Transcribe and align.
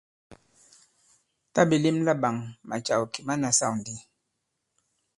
Tǎ 1.53 1.61
ɓè 1.69 1.75
lem 1.83 1.97
laɓāŋ, 2.07 2.35
màcàw 2.69 3.03
kì 3.11 3.19
ma 3.27 3.33
nasâw 3.41 3.73
ndi. 3.79 3.93